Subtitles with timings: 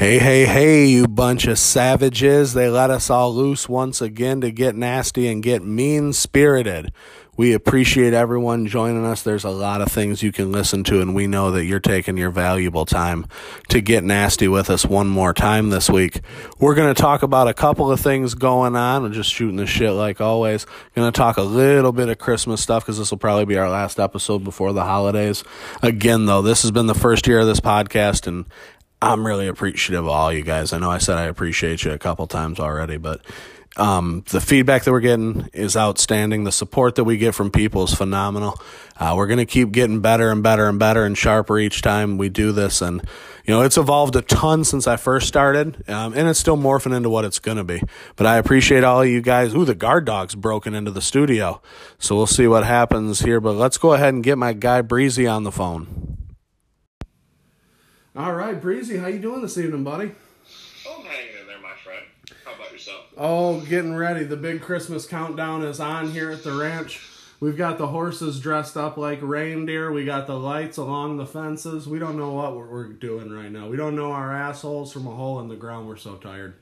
[0.00, 2.54] Hey, hey, hey, you bunch of savages.
[2.54, 6.90] They let us all loose once again to get nasty and get mean spirited.
[7.36, 9.22] We appreciate everyone joining us.
[9.22, 12.16] There's a lot of things you can listen to, and we know that you're taking
[12.16, 13.26] your valuable time
[13.68, 16.22] to get nasty with us one more time this week.
[16.58, 19.04] We're going to talk about a couple of things going on.
[19.04, 20.64] I'm just shooting the shit like always.
[20.94, 23.68] Going to talk a little bit of Christmas stuff because this will probably be our
[23.68, 25.44] last episode before the holidays.
[25.82, 28.46] Again, though, this has been the first year of this podcast, and
[29.02, 30.72] I'm really appreciative of all you guys.
[30.72, 33.24] I know I said I appreciate you a couple times already, but
[33.76, 36.44] um, the feedback that we're getting is outstanding.
[36.44, 38.60] The support that we get from people is phenomenal.
[38.98, 42.18] Uh, we're going to keep getting better and better and better and sharper each time
[42.18, 42.82] we do this.
[42.82, 43.00] And,
[43.46, 46.94] you know, it's evolved a ton since I first started, um, and it's still morphing
[46.94, 47.80] into what it's going to be.
[48.16, 49.54] But I appreciate all of you guys.
[49.54, 51.62] Ooh, the guard dog's broken into the studio.
[51.98, 53.40] So we'll see what happens here.
[53.40, 56.19] But let's go ahead and get my guy Breezy on the phone.
[58.16, 60.10] All right, Breezy, how you doing this evening, buddy?
[60.84, 62.04] Oh, I'm hanging in there, my friend.
[62.44, 63.04] How about yourself?
[63.16, 64.24] Oh, getting ready.
[64.24, 67.00] The big Christmas countdown is on here at the ranch.
[67.38, 69.92] We've got the horses dressed up like reindeer.
[69.92, 71.86] We got the lights along the fences.
[71.86, 73.68] We don't know what we're, doing right now.
[73.68, 75.86] We don't know our assholes from a hole in the ground.
[75.86, 76.56] We're so tired.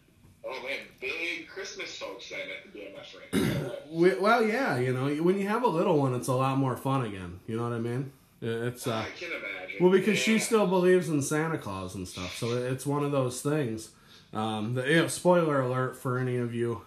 [0.44, 3.72] Oh man, big Christmas folks then at the my friend.
[3.90, 6.76] We, well, yeah, you know, when you have a little one, it's a lot more
[6.76, 7.40] fun again.
[7.46, 8.12] You know what I mean?
[8.40, 9.76] It's uh, I can imagine.
[9.80, 12.36] well because she still believes in Santa Claus and stuff.
[12.36, 13.90] So it's one of those things.
[14.32, 16.82] Um, the, you know, spoiler alert for any of you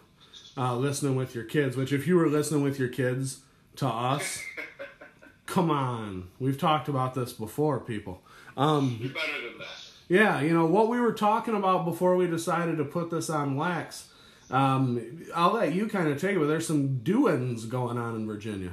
[0.58, 1.76] uh, listening with your kids.
[1.76, 3.40] Which, if you were listening with your kids
[3.78, 4.40] to us,
[5.46, 8.22] come on, we've talked about this before, people.
[8.56, 9.68] Um, You're better than that.
[10.08, 13.56] yeah, you know what we were talking about before we decided to put this on
[13.56, 14.08] wax.
[14.50, 18.28] Um, I'll let you kind of take it, but there's some doings going on in
[18.28, 18.72] Virginia.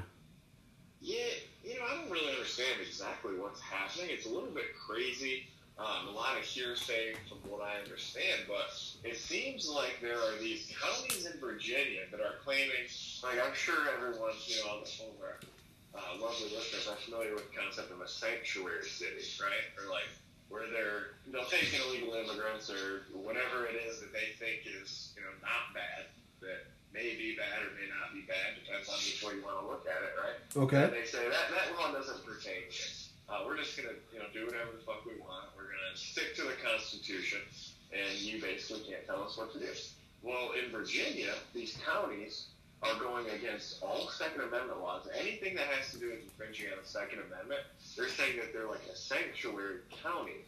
[1.01, 1.17] Yeah,
[1.65, 4.11] you know, I don't really understand exactly what's happening.
[4.11, 5.47] It's a little bit crazy.
[5.78, 8.75] Um, a lot of hearsay from what I understand, but
[9.06, 12.83] it seems like there are these counties in Virginia that are claiming,
[13.23, 15.38] like I'm sure everyone, you know, all the all of our
[15.94, 19.71] uh, lovely listeners are familiar with the concept of a sanctuary city, right?
[19.78, 20.11] Or like
[20.50, 25.22] where they're they'll take illegal immigrants or whatever it is that they think is, you
[25.22, 26.11] know, not bad,
[26.43, 29.61] that may be bad or may not be bad, depends on which way you want
[29.62, 30.43] to look at it, right?
[30.91, 32.91] And they say that that law doesn't pertain here.
[33.28, 35.53] Uh, we're just gonna, you know, do whatever the fuck we want.
[35.53, 37.44] We're gonna stick to the Constitution,
[37.93, 38.88] and you basically
[40.22, 42.47] Well, in Virginia, these counties
[42.82, 45.09] are going against all Second Amendment laws.
[45.19, 47.60] Anything that has to do with infringing on the Second Amendment,
[47.97, 50.44] they're saying that they're like a sanctuary county,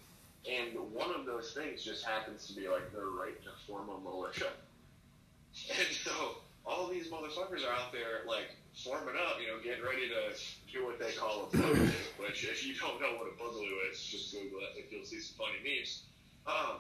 [0.48, 3.98] and one of those things just happens to be like their right to form a
[4.00, 4.50] militia.
[5.76, 10.08] And so all these motherfuckers are out there like forming up, you know, getting ready
[10.08, 10.36] to
[10.72, 11.90] do what they call a boogaloo.
[12.18, 14.78] Which, if you don't know what a boogaloo is, just Google it.
[14.78, 16.02] If you'll see some funny memes.
[16.46, 16.78] Um,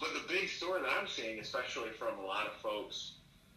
[0.00, 3.12] but the big story that I'm seeing, especially from a lot of folks,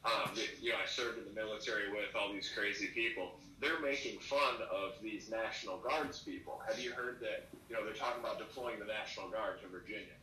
[0.06, 3.34] um, that, you know, I served in the military with all these crazy people.
[3.60, 6.62] They're making fun of these National Guards people.
[6.68, 7.50] Have you heard that?
[7.70, 10.16] You know, they're talking about deploying the National Guard to Virginia.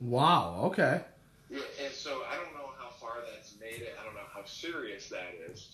[0.00, 0.60] Wow.
[0.66, 1.00] Okay.
[1.50, 3.96] Yeah, and so I don't know how far that's made it.
[4.00, 5.68] I don't know how serious that is.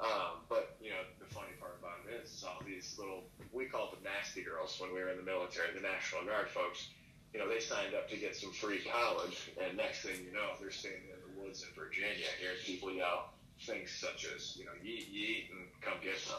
[0.00, 3.92] Um, but you know, the funny part about it is, all these little we called
[3.92, 6.88] them nasty girls when we were in the military, the National Guard folks.
[7.32, 10.50] You know, they signed up to get some free college, and next thing you know,
[10.60, 13.30] they're standing in the woods in Virginia, hearing people yell
[13.60, 16.36] things such as, you know, yeet yeet and come get some.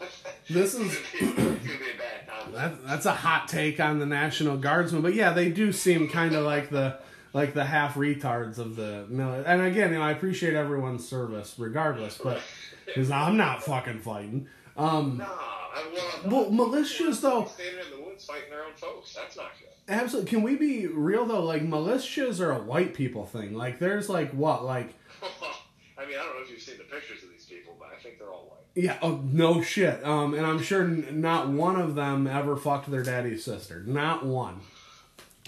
[0.48, 2.54] This is- gonna be a bad.
[2.54, 6.34] That, that's a hot take on the National Guardsmen, but yeah, they do seem kind
[6.34, 6.98] of like the
[7.32, 9.44] like the half retards of the military.
[9.46, 12.40] And again, you know, I appreciate everyone's service, regardless, but
[12.86, 14.48] because I'm not fucking fighting.
[14.76, 16.32] Um, Nah, I want.
[16.32, 19.14] well, militias though, standing in the woods fighting their own folks.
[19.14, 19.68] That's not good.
[19.90, 20.30] Absolutely.
[20.30, 21.44] Can we be real though?
[21.44, 23.54] Like militias are a white people thing.
[23.54, 24.94] Like there's like what like
[25.98, 28.02] I mean, I don't know if you've seen the pictures of these people, but I
[28.02, 28.82] think they're all white.
[28.84, 30.02] yeah, oh no shit.
[30.04, 33.82] Um, and I'm sure n- not one of them ever fucked their daddy's sister.
[33.86, 34.60] Not one.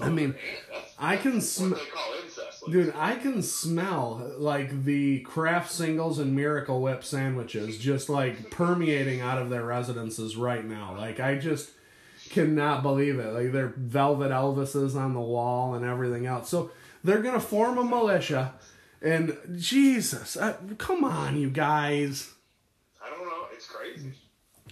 [0.01, 0.35] I mean,
[0.73, 2.63] That's, I can that's sm- what they call incest.
[2.65, 2.73] like.
[2.73, 9.21] Dude, I can smell like the Kraft singles and Miracle Whip sandwiches just like permeating
[9.21, 10.95] out of their residences right now.
[10.97, 11.71] Like I just
[12.33, 13.33] cannot believe it.
[13.33, 16.49] Like they're velvet Elvises on the wall and everything else.
[16.49, 16.71] So
[17.05, 18.55] they're gonna form a militia,
[19.01, 22.33] and Jesus, uh, come on, you guys.
[23.05, 23.47] I don't know.
[23.53, 24.13] It's crazy.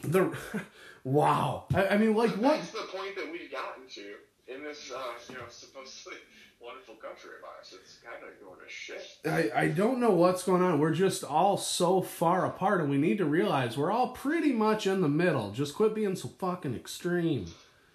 [0.02, 0.34] The
[1.04, 1.66] wow.
[1.74, 2.58] I, I mean, like what?
[2.58, 4.14] That's the point that we've gotten to
[4.48, 6.18] in this, uh, you know, supposedly
[6.60, 7.74] wonderful country of ours.
[7.80, 9.18] It's kind of going to shit.
[9.26, 10.78] I, I don't know what's going on.
[10.80, 14.86] We're just all so far apart, and we need to realize we're all pretty much
[14.86, 15.50] in the middle.
[15.52, 17.46] Just quit being so fucking extreme.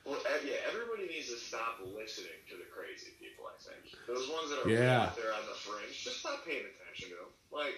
[0.06, 3.46] Well, yeah, everybody needs to stop listening to the crazy people.
[3.46, 5.04] I think Those ones that are Yeah.
[5.04, 7.32] out there on the fringe, just stop paying attention to them.
[7.52, 7.74] Like,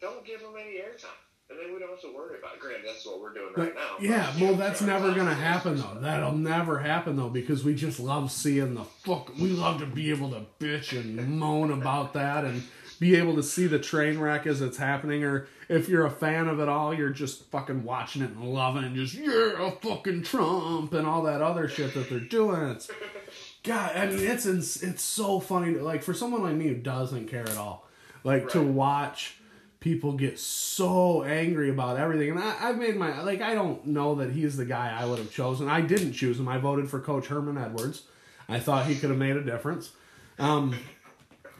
[0.00, 1.16] don't give them any airtime.
[1.50, 2.60] And then we don't have to worry about it.
[2.60, 3.96] Granted, that's what we're doing right now.
[4.00, 5.98] Yeah, well, that's never gonna happen though.
[6.00, 9.30] That'll never happen though because we just love seeing the fuck.
[9.36, 12.62] We love to be able to bitch and moan about that and
[12.98, 15.22] be able to see the train wreck as it's happening.
[15.22, 18.82] Or if you're a fan of it all, you're just fucking watching it and loving
[18.82, 22.62] it and just yeah, fucking Trump and all that other shit that they're doing.
[22.70, 22.90] It's
[23.62, 25.74] God, I mean, it's it's so funny.
[25.74, 27.86] To, like for someone like me who doesn't care at all,
[28.22, 29.36] like to watch
[29.84, 32.30] people get so angry about everything.
[32.30, 35.18] And I, I've made my like I don't know that he's the guy I would
[35.18, 35.68] have chosen.
[35.68, 36.48] I didn't choose him.
[36.48, 38.04] I voted for Coach Herman Edwards.
[38.48, 39.92] I thought he could have made a difference.
[40.38, 40.74] Um,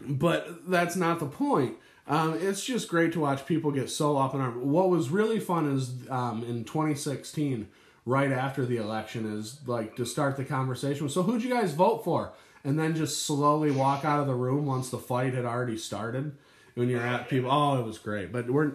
[0.01, 1.77] but that's not the point.
[2.07, 4.57] Um, it's just great to watch people get so up in arms.
[4.57, 7.69] What was really fun is um, in 2016,
[8.07, 11.09] right after the election, is like to start the conversation.
[11.11, 12.33] So who'd you guys vote for?
[12.63, 16.37] And then just slowly walk out of the room once the fight had already started.
[16.75, 18.33] When you're at people, oh, it was great.
[18.33, 18.73] But we're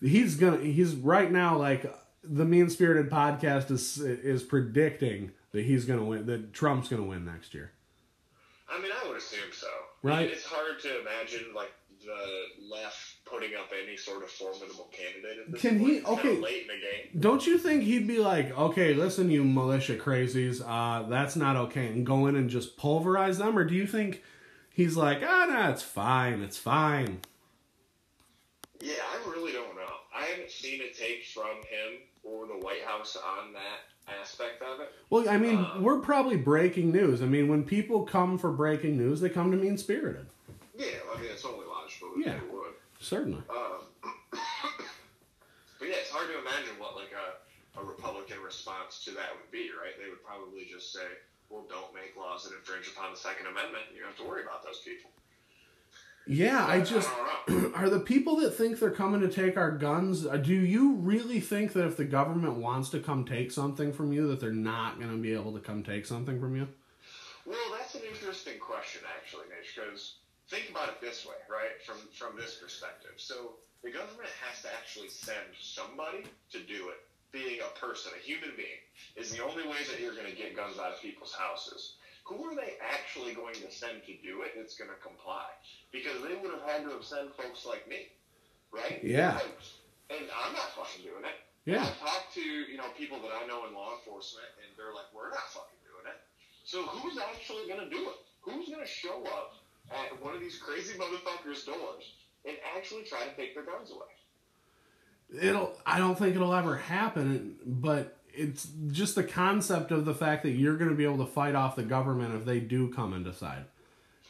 [0.00, 1.92] he's gonna he's right now like
[2.22, 7.24] the mean spirited podcast is is predicting that he's gonna win that Trump's gonna win
[7.24, 7.72] next year.
[8.70, 9.66] I mean, I would assume so.
[10.02, 10.30] Right.
[10.30, 11.72] It's hard to imagine like
[12.04, 15.92] the left putting up any sort of formidable candidate Can point.
[15.92, 16.36] he- okay.
[16.38, 17.20] late in the game.
[17.20, 21.86] Don't you think he'd be like, okay, listen, you militia crazies, uh, that's not okay,
[21.86, 23.58] and go in and just pulverize them?
[23.58, 24.22] Or do you think
[24.70, 27.20] he's like, ah, no, it's fine, it's fine?
[28.80, 29.92] Yeah, I really don't know.
[30.14, 34.80] I haven't seen a take from him or the White House on that aspect of
[34.80, 34.92] it.
[35.10, 35.78] Well, I mean, Uh.
[35.80, 37.20] we're probably breaking news.
[37.22, 40.26] I mean, when people come for breaking news, they come to mean spirited.
[40.76, 42.38] Yeah, I mean, it's only logical Yeah.
[42.38, 42.74] they would.
[43.00, 43.42] Certainly.
[43.50, 43.80] Um,
[45.78, 49.50] but yeah, it's hard to imagine what like a, a Republican response to that would
[49.50, 49.98] be, right?
[49.98, 51.06] They would probably just say,
[51.48, 53.84] "Well, don't make laws that infringe upon the Second Amendment.
[53.94, 55.10] You don't have to worry about those people."
[56.28, 57.10] Yeah, I just.
[57.74, 61.40] Are the people that think they're coming to take our guns, uh, do you really
[61.40, 64.98] think that if the government wants to come take something from you, that they're not
[64.98, 66.68] going to be able to come take something from you?
[67.46, 69.72] Well, that's an interesting question, actually, Mitch.
[69.74, 70.16] Because
[70.50, 71.80] think about it this way, right?
[71.86, 77.00] From from this perspective, so the government has to actually send somebody to do it.
[77.32, 78.80] Being a person, a human being,
[79.16, 81.96] is the only way that you're going to get guns out of people's houses.
[82.28, 85.48] Who are they actually going to send to do it that's going to comply?
[85.92, 88.12] Because they would have had to have sent folks like me,
[88.68, 89.00] right?
[89.02, 89.40] Yeah.
[90.12, 91.40] And I'm not fucking doing it.
[91.64, 91.88] Yeah.
[91.88, 95.08] I've talked to, you know, people that I know in law enforcement, and they're like,
[95.16, 96.20] we're not fucking doing it.
[96.68, 98.20] So who's actually going to do it?
[98.44, 99.56] Who's going to show up
[99.88, 102.04] at one of these crazy motherfuckers' doors
[102.44, 104.12] and actually try to take their guns away?
[105.42, 110.42] it'll i don't think it'll ever happen but it's just the concept of the fact
[110.44, 113.12] that you're going to be able to fight off the government if they do come
[113.12, 113.64] and decide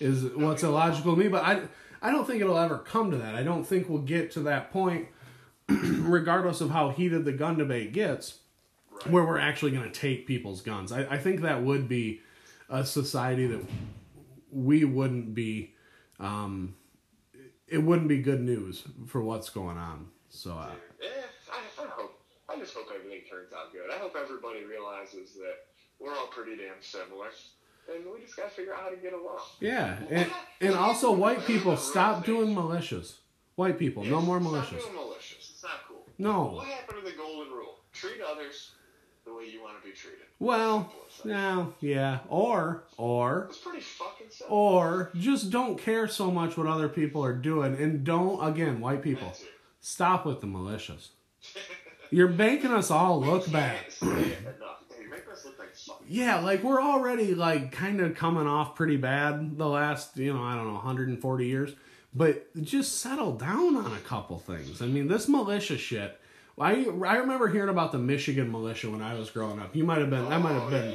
[0.00, 1.60] is what's illogical to me but i
[2.00, 4.72] i don't think it'll ever come to that i don't think we'll get to that
[4.72, 5.08] point
[5.68, 8.38] regardless of how heated the gun debate gets
[8.90, 9.12] Right.
[9.12, 12.20] where we're actually going to take people's guns I, I think that would be
[12.68, 13.60] a society that
[14.50, 15.74] we wouldn't be
[16.18, 16.74] um
[17.68, 20.80] it wouldn't be good news for what's going on so uh, I, I hope.
[22.58, 23.90] I just hope everything turns out good.
[23.94, 25.66] I hope everybody realizes that
[26.00, 27.28] we're all pretty damn similar,
[27.94, 29.38] and we just got to figure out how to get along.
[29.60, 33.14] Yeah, and, and also white people stop doing militias.
[33.56, 34.80] White people, no more Stop militias.
[34.82, 35.50] doing malicious.
[35.54, 36.04] It's not cool.
[36.18, 36.44] No.
[36.54, 37.78] What happened to the golden rule?
[37.92, 38.72] Treat others
[39.24, 40.20] the way you want to be treated.
[40.38, 41.28] Well, Simple as that.
[41.28, 44.56] no, yeah, or or It's pretty fucking simple.
[44.56, 49.02] or just don't care so much what other people are doing, and don't again, white
[49.02, 49.32] people,
[49.80, 51.08] stop with the militias.
[52.10, 53.76] You're making us all look bad.
[53.80, 54.82] Can't say it enough.
[55.00, 56.02] You make us look like fuck.
[56.08, 60.42] Yeah, like we're already like kind of coming off pretty bad the last, you know,
[60.42, 61.72] I don't know, 140 years.
[62.14, 64.80] But just settle down on a couple things.
[64.80, 66.18] I mean, this militia shit.
[66.58, 69.76] I I remember hearing about the Michigan militia when I was growing up.
[69.76, 70.28] You might have been.
[70.28, 70.94] That might have Oh, been.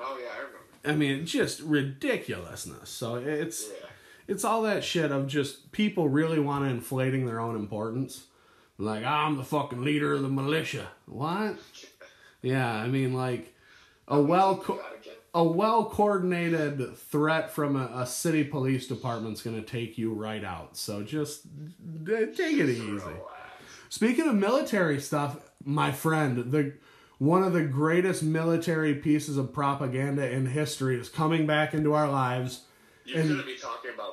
[0.00, 0.58] Oh yeah, I remember.
[0.86, 2.88] I mean, just ridiculousness.
[2.88, 3.86] So it's Yeah.
[4.28, 8.24] it's all that shit of just people really want to inflating their own importance.
[8.82, 10.88] Like I'm the fucking leader of the militia.
[11.06, 11.56] What?
[12.42, 13.54] Yeah, I mean, like
[14.08, 14.56] a well.
[14.56, 14.80] Co-
[15.34, 20.44] a well coordinated threat from a, a city police department's going to take you right
[20.44, 20.76] out.
[20.76, 21.44] So just
[22.04, 23.00] take it easy.
[23.88, 26.74] Speaking of military stuff, my friend, the
[27.16, 32.10] one of the greatest military pieces of propaganda in history is coming back into our
[32.10, 32.64] lives.
[33.06, 34.11] You're And- gonna be talking about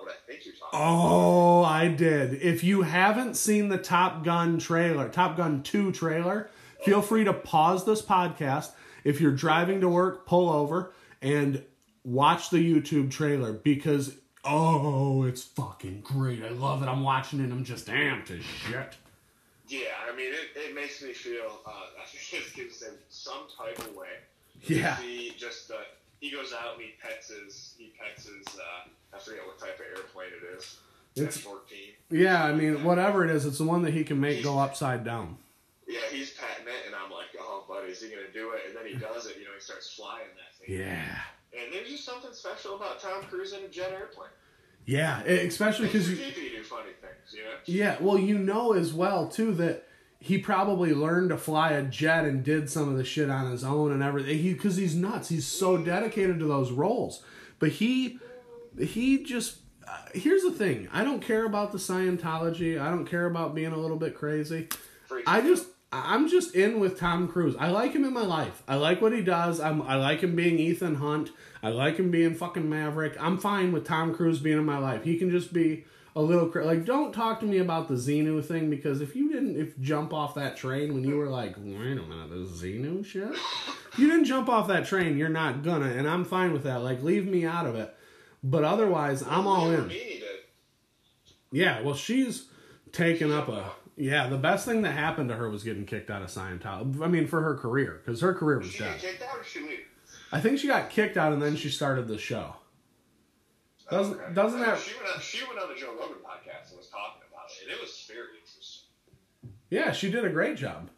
[0.74, 2.42] Oh, I did.
[2.42, 6.50] If you haven't seen the Top Gun trailer, Top Gun 2 trailer,
[6.84, 8.72] feel free to pause this podcast.
[9.04, 11.64] If you're driving to work, pull over and
[12.04, 16.44] watch the YouTube trailer because oh, it's fucking great.
[16.44, 16.88] I love it.
[16.88, 17.52] I'm watching it.
[17.52, 18.98] I'm just amped as shit.
[19.68, 19.80] Yeah,
[20.12, 21.60] I mean, it, it makes me feel.
[21.66, 21.70] Uh,
[22.02, 24.08] I think it gives him some type of way.
[24.64, 24.98] Yeah.
[24.98, 25.76] He just uh,
[26.20, 29.80] he goes out and he pets his he pets his uh, I forget what type
[29.80, 30.78] of airplane it is.
[31.16, 31.94] It's- F fourteen.
[32.10, 35.04] Yeah, I mean, whatever it is, it's the one that he can make go upside
[35.04, 35.38] down.
[35.88, 38.62] Yeah, he's patting it, and I'm like, oh, buddy, is he gonna do it?
[38.68, 39.38] And then he does it.
[39.38, 40.78] You know, he starts flying that thing.
[40.78, 41.18] Yeah.
[41.51, 44.30] And there's just something special about Tom Cruise in a jet airplane.
[44.86, 46.16] Yeah, especially because you.
[46.16, 47.51] you do funny things, you know.
[47.66, 49.86] Yeah, well, you know as well too that
[50.20, 53.63] he probably learned to fly a jet and did some of the shit on his
[53.63, 54.38] own and everything.
[54.38, 55.30] He because he's nuts.
[55.30, 55.86] He's so mm-hmm.
[55.86, 57.24] dedicated to those roles.
[57.60, 58.20] But he
[58.80, 59.58] he just
[59.88, 60.88] uh, here's the thing.
[60.92, 62.80] I don't care about the Scientology.
[62.80, 64.68] I don't care about being a little bit crazy.
[65.26, 67.56] I just i'm just in with Tom Cruise.
[67.58, 68.62] I like him in my life.
[68.68, 69.60] I like what he does.
[69.60, 71.32] I'm, I like him being Ethan Hunt.
[71.64, 73.18] I like him being fucking Maverick.
[73.20, 75.04] I'm fine with Tom Cruise being in my life.
[75.04, 76.86] He can just be a little cra- like.
[76.86, 80.36] Don't talk to me about the Xenu thing because if you didn't if jump off
[80.36, 83.36] that train when you were like, wait a minute, the Xenu shit.
[83.98, 86.84] You didn't jump off that train, you're not gonna, and I'm fine with that.
[86.84, 87.96] Like, leave me out of it.
[88.43, 89.91] But otherwise, I'm all in.
[91.51, 92.46] Yeah, well, she's
[92.91, 93.72] taken up a.
[93.98, 97.01] Yeah, the best thing that happened to her was getting kicked out of Scientology.
[97.03, 98.98] I mean, for her career, because her career was She dead.
[99.00, 99.79] kicked out she leave?
[100.31, 102.55] I think she got kicked out and then she started the show.
[103.91, 104.34] Doesn't- Okay.
[104.34, 107.24] doesn't that- She went, on, she went on the Joe Rogan podcast and was talking
[107.29, 108.89] about it, and it was very interesting.
[109.69, 110.89] Yeah, she did a great job.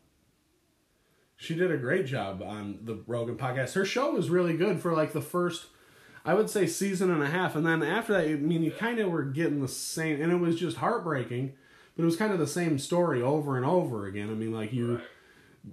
[1.38, 3.74] She did a great job on the Rogan podcast.
[3.74, 5.68] Her show was really good for like the first,
[6.24, 7.56] I would say, season and a half.
[7.56, 10.38] And then after that, I mean, you kind of were getting the same, and it
[10.38, 11.54] was just heartbreaking,
[11.96, 14.30] but it was kind of the same story over and over again.
[14.30, 15.04] I mean, like you Right.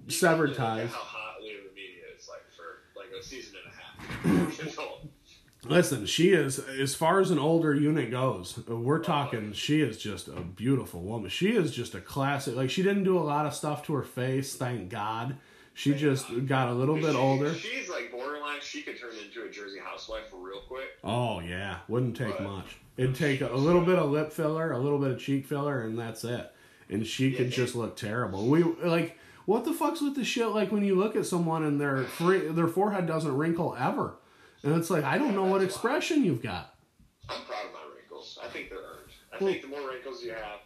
[0.05, 0.89] You severed ties.
[0.91, 4.89] How hot Leah Remini is like for like a season and a half.
[5.65, 8.57] Listen, she is as far as an older unit goes.
[8.67, 9.53] We're talking.
[9.53, 11.29] She is just a beautiful woman.
[11.29, 12.55] She is just a classic.
[12.55, 14.55] Like she didn't do a lot of stuff to her face.
[14.55, 15.37] Thank God.
[15.79, 17.53] She just got a little bit She- older.
[17.53, 18.59] She's like borderline.
[18.61, 20.89] She could turn into a Jersey housewife real quick.
[21.05, 22.75] Oh yeah, wouldn't take But- much.
[22.97, 25.79] It'd take a, a little bit of lip filler, a little bit of cheek filler,
[25.83, 26.51] and that's it.
[26.89, 27.55] And she could Yeah.
[27.55, 28.47] just look terrible.
[28.47, 30.47] We like what the fuck's with the shit?
[30.49, 34.15] Like when you look at someone and their free, their forehead doesn't wrinkle ever,
[34.63, 36.75] and it's like I don't know what expression you've got.
[37.29, 38.37] I'm proud of my wrinkles.
[38.43, 39.11] I think they're earned.
[39.31, 40.59] I Well- think the more wrinkles you have,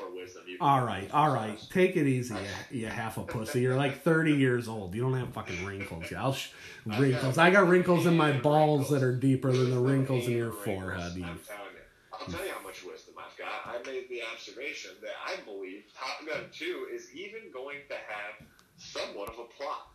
[0.00, 0.56] more wisdom you.
[0.60, 1.58] All right, all right.
[1.70, 2.34] Take it easy,
[2.70, 3.60] you, you half a pussy.
[3.60, 4.94] You're like 30 years old.
[4.94, 6.10] You don't have fucking wrinkles.
[6.10, 6.50] Yeah, I'll sh-
[6.86, 7.38] wrinkles.
[7.38, 11.16] I got wrinkles in my balls that are deeper than the wrinkles in your forehead.
[11.16, 11.24] You.
[11.24, 11.78] I'm telling you.
[12.12, 13.66] I'll tell you how much wisdom I've got.
[13.66, 18.46] I made the observation that I believe Top Gun 2 is even going to have
[18.76, 19.88] somewhat of a plot.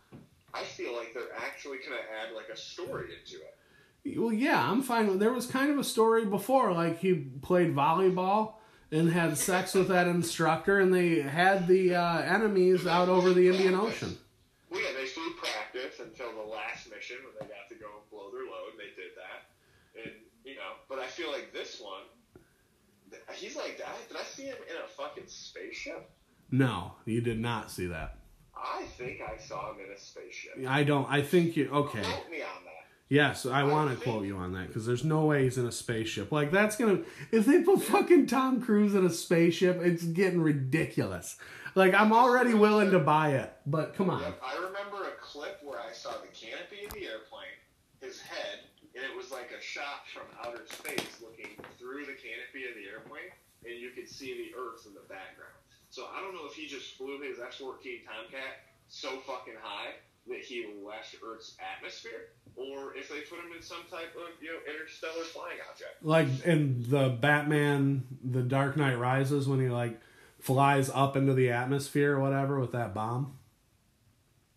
[0.52, 3.56] I feel like they're actually going to add like a story into it.
[4.18, 5.18] Well, yeah, I'm fine.
[5.18, 8.54] There was kind of a story before, like he played volleyball
[8.94, 13.48] and had sex with that instructor, and they had the uh, enemies out over the
[13.48, 14.16] Indian Ocean.
[14.70, 18.10] Well, yeah, they flew practice until the last mission when they got to go and
[18.10, 18.70] blow their load.
[18.70, 20.12] and They did that, and
[20.44, 20.78] you know.
[20.88, 22.02] But I feel like this one,
[23.32, 26.08] he's like, did I, did I see him in a fucking spaceship?
[26.52, 28.18] No, you did not see that.
[28.56, 30.52] I think I saw him in a spaceship.
[30.68, 31.10] I don't.
[31.10, 31.68] I think you.
[31.68, 32.00] Okay.
[32.02, 32.73] Quote me on that.
[33.14, 35.72] Yes, I want to quote you on that because there's no way he's in a
[35.72, 36.32] spaceship.
[36.32, 36.98] Like that's gonna
[37.30, 41.36] if they put fucking Tom Cruise in a spaceship, it's getting ridiculous.
[41.76, 44.20] Like I'm already willing to buy it, but come on.
[44.20, 47.54] Yep, I remember a clip where I saw the canopy of the airplane,
[48.00, 48.66] his head,
[48.96, 52.90] and it was like a shot from outer space looking through the canopy of the
[52.90, 53.30] airplane,
[53.62, 55.54] and you could see the Earth in the background.
[55.88, 59.94] So I don't know if he just flew his F-14 Tomcat so fucking high
[60.28, 64.48] that he left Earth's atmosphere, or if they put him in some type of you
[64.52, 66.02] know interstellar flying object.
[66.02, 70.00] Like in the Batman, the Dark Knight Rises, when he like
[70.40, 73.36] flies up into the atmosphere or whatever with that bomb.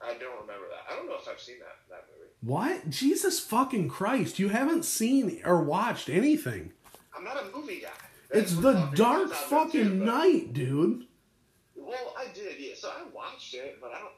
[0.02, 0.92] I don't remember that.
[0.92, 2.30] I don't know if I've seen that that movie.
[2.42, 2.90] What?
[2.90, 4.40] Jesus fucking Christ!
[4.40, 6.72] You haven't seen or watched anything.
[7.16, 7.90] I'm not a movie guy.
[8.30, 11.06] It's the dark fucking too, but- night, dude.
[11.76, 12.74] Well, I did, yeah.
[12.76, 14.12] So I watched it, but I don't.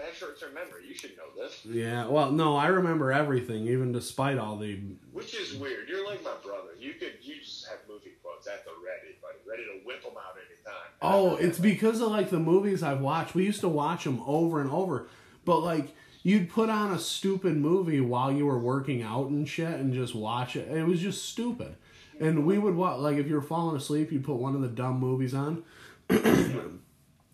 [0.00, 0.88] I don't I've got bad memory.
[0.88, 1.60] You should know this.
[1.64, 2.06] Yeah.
[2.06, 4.78] Well, no, I remember everything, even despite all the
[5.12, 5.88] Which is weird.
[5.88, 6.70] You're like my brother.
[6.78, 10.12] You could, you just have movie quotes at the ready, buddy, ready to whip them
[10.16, 10.90] out anytime.
[11.02, 13.34] Oh, it's because of like the movies I've watched.
[13.34, 15.08] We used to watch them over and over,
[15.44, 19.74] but like you'd put on a stupid movie while you were working out and shit,
[19.74, 20.68] and just watch it.
[20.68, 21.76] It was just stupid.
[22.18, 24.68] And we would watch like if you were falling asleep, you'd put one of the
[24.68, 25.64] dumb movies on.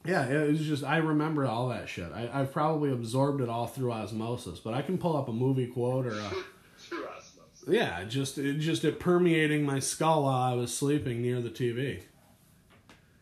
[0.06, 2.10] yeah, it was just I remember all that shit.
[2.12, 5.66] I, I've probably absorbed it all through osmosis, but I can pull up a movie
[5.66, 6.32] quote or a
[7.68, 12.00] Yeah, just it just it permeating my skull while I was sleeping near the TV.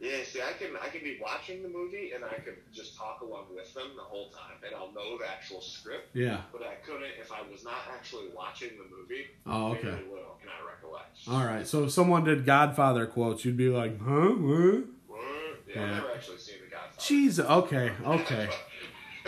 [0.00, 3.22] Yeah, see, I can I can be watching the movie and I can just talk
[3.22, 6.14] along with them the whole time, and I'll know the actual script.
[6.14, 6.42] Yeah.
[6.52, 9.28] But I couldn't if I was not actually watching the movie.
[9.46, 9.82] Oh, okay.
[9.82, 11.16] Very little can I recollect.
[11.26, 11.66] All right.
[11.66, 14.28] So if someone did Godfather quotes, you'd be like, huh?
[14.28, 14.84] What?
[15.06, 15.20] What?
[15.66, 15.82] Yeah, Yeah.
[15.84, 16.56] I've never actually seen
[17.04, 17.38] Jeez.
[17.38, 17.92] Okay.
[18.04, 18.48] Okay.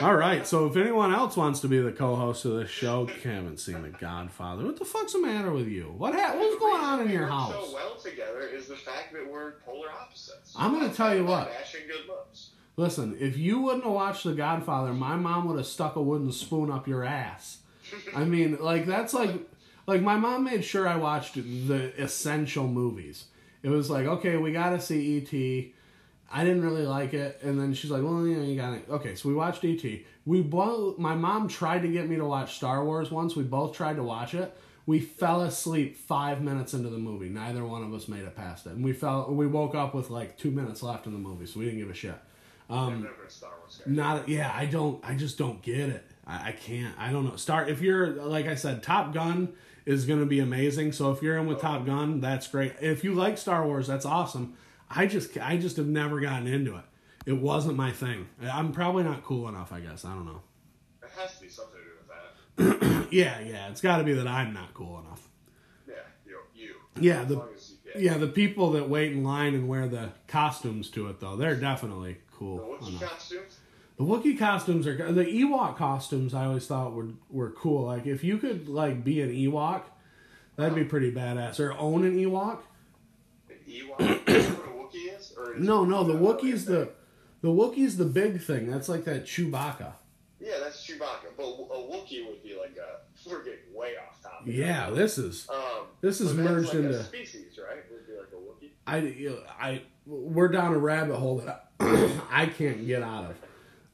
[0.00, 0.46] All right.
[0.46, 3.88] So if anyone else wants to be the co-host of this show, haven't seen the
[3.90, 4.64] Godfather.
[4.64, 5.94] What the fuck's the matter with you?
[5.96, 7.52] What ha- What's going on in your house?
[7.52, 10.54] So well together is the fact that we're polar opposites.
[10.56, 11.50] I'm gonna tell you what.
[11.52, 12.50] Dashing good looks.
[12.78, 16.30] Listen, if you wouldn't have watched The Godfather, my mom would have stuck a wooden
[16.32, 17.58] spoon up your ass.
[18.14, 19.30] I mean, like that's like
[19.86, 23.26] like my mom made sure I watched the essential movies.
[23.62, 25.72] It was like, okay, we got to see ET.
[26.30, 29.14] I didn't really like it, and then she's like, "Well, yeah, you got it." Okay,
[29.14, 29.84] so we watched ET.
[30.24, 30.98] We both.
[30.98, 33.36] My mom tried to get me to watch Star Wars once.
[33.36, 34.56] We both tried to watch it.
[34.86, 37.28] We fell asleep five minutes into the movie.
[37.28, 39.32] Neither one of us made it past it, and we fell.
[39.32, 41.90] We woke up with like two minutes left in the movie, so we didn't give
[41.90, 42.18] a shit.
[42.68, 43.80] Um, I'm never a Star Wars.
[43.86, 45.02] Not yeah, I don't.
[45.04, 46.04] I just don't get it.
[46.26, 46.94] I, I can't.
[46.98, 47.36] I don't know.
[47.36, 49.52] Start if you're like I said, Top Gun
[49.84, 50.92] is going to be amazing.
[50.92, 51.62] So if you're in with oh.
[51.62, 52.74] Top Gun, that's great.
[52.80, 54.54] If you like Star Wars, that's awesome.
[54.90, 56.84] I just I just have never gotten into it.
[57.26, 58.28] It wasn't my thing.
[58.42, 59.72] I'm probably not cool enough.
[59.72, 60.42] I guess I don't know.
[61.02, 63.06] It has to be something to do with that.
[63.12, 63.68] Yeah, yeah.
[63.68, 65.28] It's got to be that I'm not cool enough.
[65.88, 65.94] Yeah,
[66.26, 66.38] you.
[66.54, 66.74] you.
[67.00, 69.86] Yeah, the long as you get yeah the people that wait in line and wear
[69.88, 72.58] the costumes to it though, they're definitely The cool.
[72.80, 73.10] Wookiee enough.
[73.12, 73.58] costumes.
[73.96, 76.34] The Wookiee costumes are the Ewok costumes.
[76.34, 77.86] I always thought were were cool.
[77.86, 79.82] Like if you could like be an Ewok,
[80.56, 81.60] that'd be pretty badass.
[81.60, 82.58] Or own an Ewok.
[83.48, 84.52] An Ewok.
[85.58, 86.90] No, no, the Wookiee's the
[87.42, 88.70] the Wookiee's the big thing.
[88.70, 89.92] That's like that Chewbacca.
[90.40, 91.28] Yeah, that's Chewbacca.
[91.36, 93.00] But a Wookiee would be like a.
[93.30, 94.54] We're getting way off topic.
[94.54, 97.78] Yeah, this is Um, This is merged like into- species, right?
[97.90, 98.70] Would be like a Wookiee.
[98.86, 101.70] I you know, I we're down a rabbit hole that
[102.30, 103.36] I can't get out of.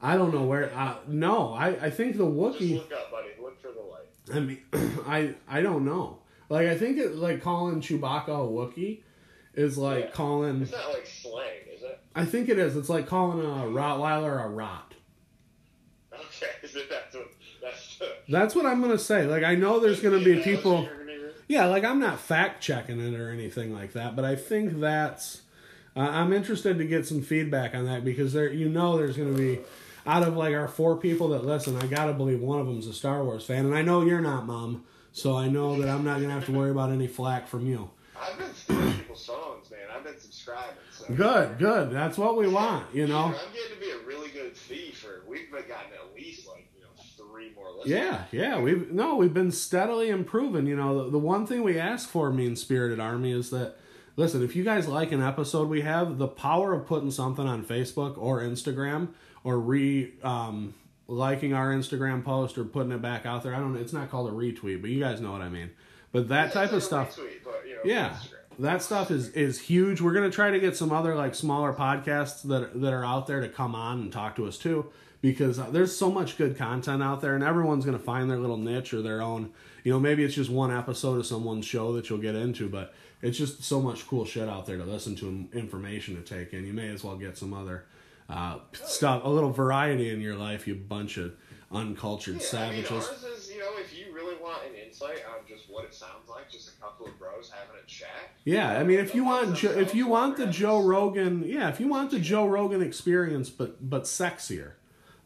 [0.01, 0.71] I don't know where.
[0.75, 3.29] Uh, no, I I think the Just look up, buddy.
[3.41, 4.35] Look for the light.
[4.35, 4.61] I mean,
[5.07, 6.19] I I don't know.
[6.49, 9.01] Like I think it like calling Chewbacca a Wookiee
[9.53, 10.11] is like Yeah.
[10.11, 10.61] calling.
[10.61, 11.99] It's not like slang, is it?
[12.15, 12.75] I think it is.
[12.75, 14.93] It's like calling a Rottweiler a rot.
[16.13, 17.27] Okay, is it that's what
[17.61, 18.09] that's the.
[18.29, 19.25] That's what I'm gonna say.
[19.25, 20.81] Like I know there's gonna be people.
[20.81, 21.33] what you're gonna use?
[21.47, 25.41] Yeah, like I'm not fact checking it or anything like that, but I think that's.
[25.95, 29.33] Uh, I'm interested to get some feedback on that because there, you know, there's gonna
[29.37, 29.59] be.
[30.05, 32.93] Out of like our four people that listen, I gotta believe one of them's a
[32.93, 34.83] Star Wars fan, and I know you're not, Mom.
[35.13, 37.89] So I know that I'm not gonna have to worry about any flack from you.
[38.23, 39.79] I've been stealing people's songs, man.
[39.93, 40.75] I've been subscribing.
[40.91, 41.13] So.
[41.13, 41.91] Good, good.
[41.91, 43.25] That's what we want, you know.
[43.25, 44.99] I'm getting to be a really good thief.
[44.99, 47.89] For we've gotten at least like you know three more listeners.
[47.89, 48.59] Yeah, yeah.
[48.59, 50.67] We've no, we've been steadily improving.
[50.67, 53.75] You know, the, the one thing we ask for, Mean Spirited Army, is that
[54.15, 57.63] listen, if you guys like an episode we have, the power of putting something on
[57.65, 59.09] Facebook or Instagram
[59.43, 60.73] or re um,
[61.07, 63.53] liking our Instagram post or putting it back out there.
[63.53, 63.79] I don't know.
[63.79, 65.71] It's not called a retweet, but you guys know what I mean.
[66.13, 67.17] But that It's type of stuff.
[67.43, 68.15] but, you know, Yeah,
[68.59, 69.99] that stuff is is huge.
[69.99, 73.41] We're gonna try to get some other like smaller podcasts that that are out there
[73.41, 74.85] to come on and talk to us too,
[75.21, 78.57] because uh, there's so much good content out there, and everyone's gonna find their little
[78.57, 79.51] niche or their own.
[79.83, 82.93] You know, maybe it's just one episode of someone's show that you'll get into, but
[83.21, 86.53] it's just so much cool shit out there to listen to and information to take
[86.53, 86.65] in.
[86.65, 87.85] You may as well get some other
[88.29, 90.67] uh, stuff, a little variety in your life.
[90.67, 91.33] You bunch of
[91.71, 92.91] uncultured Yeah, savages.
[92.91, 95.85] I mean, ours is, you know, if you really want an insight on just what
[95.85, 98.31] it sounds like, just a couple of bros having a chat.
[98.45, 101.79] Yeah, I mean, if you want, Jo- if you want the Joe Rogan, yeah, if
[101.79, 104.73] you want the Joe Rogan experience, but but sexier,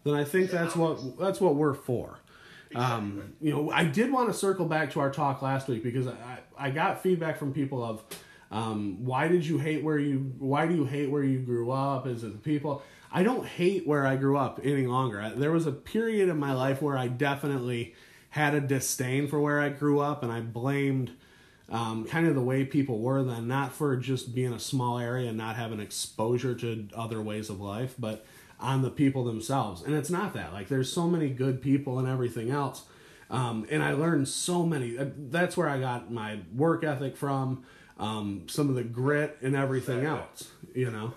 [0.03, 2.19] then I think that's what that's what we're for.
[2.75, 6.07] Um, you know, I did want to circle back to our talk last week because
[6.07, 8.03] I I got feedback from people of,
[8.51, 12.07] um, why did you hate where you why do you hate where you grew up?
[12.07, 12.81] Is it the people?
[13.09, 15.21] I don't hate where I grew up any longer.
[15.21, 17.95] I, there was a period in my life where I definitely
[18.29, 21.11] had a disdain for where I grew up, and I blamed
[21.69, 25.29] um, kind of the way people were then, not for just being a small area
[25.29, 28.25] and not having exposure to other ways of life, but
[28.59, 29.83] on the people themselves.
[29.83, 30.53] And it's not that.
[30.53, 32.85] Like, there's so many good people and everything else.
[33.29, 34.97] Um, and I learned so many.
[34.97, 37.65] uh, That's where I got my work ethic from,
[37.99, 41.13] um, some of the grit and everything else, you know?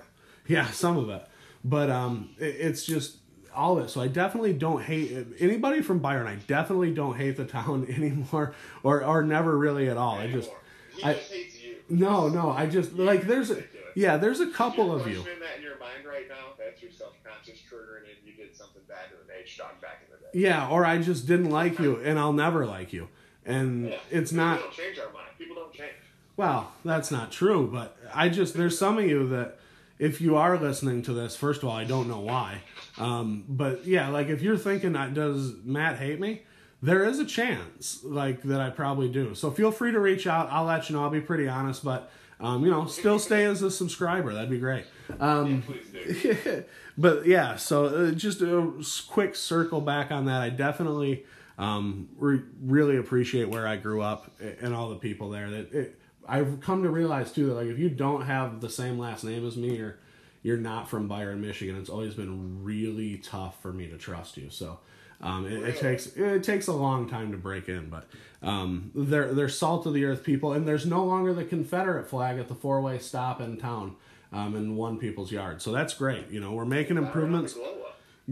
[0.48, 1.24] Yeah, some of it.
[1.64, 3.18] But um, it, it's just
[3.60, 3.88] all of it.
[3.90, 6.26] So I definitely don't hate anybody from Byron.
[6.26, 10.16] I definitely don't hate the town anymore, or or never really at all.
[10.18, 10.58] I just Anymore.
[11.04, 11.76] I- just hates you.
[11.88, 12.50] no, no.
[12.50, 13.62] I just like there's a
[13.94, 14.16] yeah.
[14.16, 15.22] There's a couple of you.
[15.22, 16.54] that in your mind right now.
[16.58, 18.26] That's your self-conscious triggering in.
[18.28, 20.46] You did something bad to an H dog back in the day.
[20.48, 23.08] Yeah, or I just didn't like you, and I'll never like you.
[23.44, 23.96] and Yeah.
[24.10, 24.72] it's We not.
[24.72, 25.26] change our mind.
[25.38, 25.92] People don't change.
[26.36, 29.58] Well, that's not true, but I just there's some of you that
[29.98, 32.62] if you are listening to this, first of all, I don't know why.
[33.00, 36.42] Um, but yeah, like if you're thinking that does Matt hate me,
[36.82, 39.34] there is a chance like that I probably do.
[39.34, 40.48] So feel free to reach out.
[40.50, 41.02] I'll let you know.
[41.02, 42.10] I'll be pretty honest, but
[42.40, 44.34] um, you know, still stay as a subscriber.
[44.34, 44.84] That'd be great.
[45.18, 46.64] Um, do.
[46.98, 48.72] but yeah, so uh, just a
[49.08, 50.42] quick circle back on that.
[50.42, 51.24] I definitely
[51.58, 55.50] um, re- really appreciate where I grew up and all the people there.
[55.50, 58.98] That it, I've come to realize too that like if you don't have the same
[58.98, 59.98] last name as me or
[60.42, 64.50] you're not from Byron, Michigan, it's always been really tough for me to trust you.
[64.50, 64.80] So.
[65.22, 68.06] Um, it, it takes it takes a long time to break in, but
[68.42, 72.38] um, they're they're salt of the earth people, and there's no longer the Confederate flag
[72.38, 73.96] at the four way stop in town
[74.32, 75.60] um, in one people's yard.
[75.60, 76.30] So that's great.
[76.30, 77.54] You know, we're making improvements,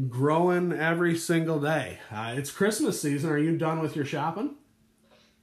[0.08, 1.98] growing every single day.
[2.10, 3.30] Uh, it's Christmas season.
[3.30, 4.54] Are you done with your shopping?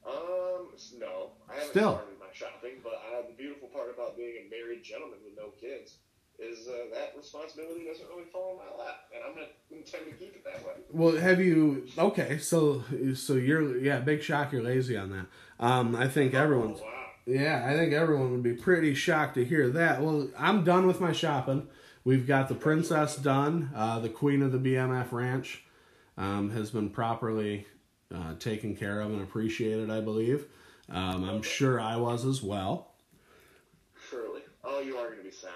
[0.08, 1.94] Um, no, I haven't Still.
[1.94, 5.50] started my shopping, but uh, the beautiful part about being a married gentleman with no
[5.62, 5.98] kids
[6.40, 10.12] is uh, that responsibility doesn't really fall in my lap, and I'm gonna intend to
[10.12, 10.74] keep it that way.
[10.92, 11.88] Well, have you?
[11.98, 12.84] Okay, so
[13.16, 14.52] so you're yeah, big shock.
[14.52, 15.26] You're lazy on that.
[15.60, 16.80] Um, I think everyone's.
[16.82, 16.92] Oh, wow.
[17.28, 20.02] Yeah, I think everyone would be pretty shocked to hear that.
[20.02, 21.68] Well, I'm done with my shopping.
[22.04, 23.72] We've got the princess done.
[23.76, 25.64] Uh, the queen of the BMF ranch
[26.18, 27.66] um, has been properly
[28.14, 30.46] uh, taken care of and appreciated, I believe.
[30.90, 32.92] Um, I'm sure I was as well.
[34.10, 34.42] Surely.
[34.64, 35.50] Oh, you are gonna be sad.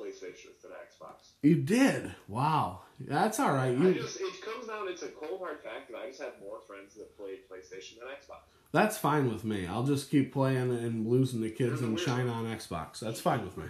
[0.00, 1.30] I PlayStation of Xbox.
[1.42, 2.14] You did.
[2.28, 3.76] Wow, that's all right.
[3.76, 4.88] I just it comes down.
[4.88, 8.08] It's a cold hard fact that I just have more friends that play PlayStation than
[8.08, 8.40] Xbox.
[8.72, 9.66] that's fine with me.
[9.66, 13.00] I'll just keep playing and losing the kids and China on Xbox.
[13.00, 13.64] That's fine with me.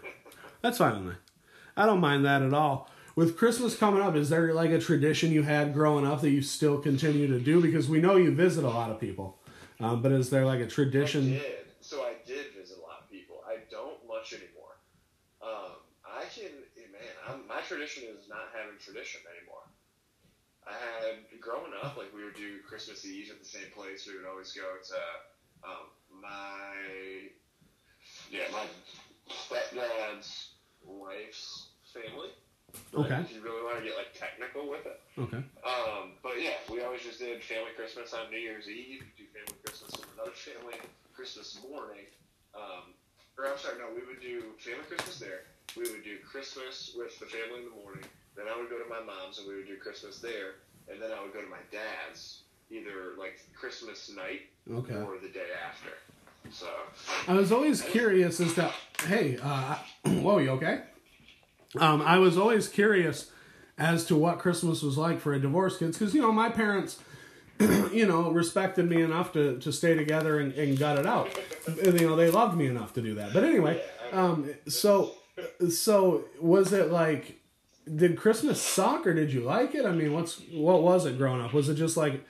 [0.63, 1.19] That's fine with me.
[1.77, 2.91] I don't mind that at all.
[3.17, 6.43] With Christmas coming up, is there like a tradition you had growing up that you
[6.43, 7.61] still continue to do?
[7.61, 9.39] Because we know you visit a lot of people,
[9.81, 11.31] um, but is there like a tradition?
[11.31, 11.43] did.
[11.81, 13.43] So I did visit a lot of people.
[13.49, 14.77] I don't much anymore.
[15.43, 15.73] Um,
[16.05, 19.65] I can, eh, man, I'm, my tradition is not having tradition anymore.
[20.69, 24.05] I had, growing up, like we would do Christmas Eve at the same place.
[24.07, 25.01] We would always go to
[25.65, 25.89] um,
[26.21, 27.33] my,
[28.31, 28.69] yeah, my
[29.33, 30.53] stepdad's
[30.85, 32.29] wife's family.
[32.93, 33.21] Like, Okay.
[33.25, 35.01] if you really want to get like technical with it.
[35.19, 35.43] Okay.
[35.65, 39.27] Um, but yeah, we always just did family Christmas on New Year's Eve, We do
[39.33, 40.77] family Christmas with another family
[41.17, 42.05] Christmas morning.
[42.55, 42.93] Um,
[43.39, 45.49] or I'm sorry, no, we would do family Christmas there.
[45.77, 48.05] We would do Christmas with the family in the morning.
[48.37, 50.55] Then I would go to my mom's and we would do Christmas there.
[50.91, 54.95] And then I would go to my dad's either like Christmas night Okay.
[54.95, 55.91] or the day after.
[56.51, 56.67] So
[57.29, 58.73] I was always curious as to,
[59.07, 60.83] hey, uh, whoa, you okay?
[61.79, 63.31] Um, I was always curious
[63.79, 66.99] as to what Christmas was like for a divorced kids because you know my parents,
[67.61, 71.29] you know, respected me enough to, to stay together and, and gut it out.
[71.85, 73.33] You know, they loved me enough to do that.
[73.33, 73.81] But anyway,
[74.13, 75.15] um, so
[75.71, 77.37] so was it like?
[77.93, 79.85] Did Christmas suck or did you like it?
[79.85, 81.53] I mean, what's what was it growing up?
[81.53, 82.25] Was it just like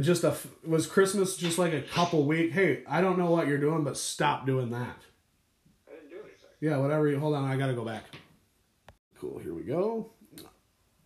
[0.00, 0.34] just a
[0.66, 2.52] was Christmas just like a couple week?
[2.52, 4.96] Hey, I don't know what you're doing, but stop doing that.
[5.88, 6.48] I didn't do anything.
[6.60, 7.08] Yeah, whatever.
[7.08, 8.04] You hold on, I gotta go back.
[9.20, 9.38] Cool.
[9.38, 10.10] Here we go.